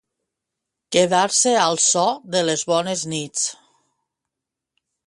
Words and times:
Quedar-se 0.95 1.53
al 1.65 1.77
so 1.89 2.07
de 2.37 2.43
les 2.49 2.65
bones 2.73 3.07
nits. 3.13 3.47